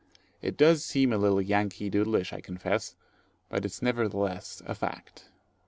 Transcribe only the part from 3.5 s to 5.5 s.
it is nevertheless a fact.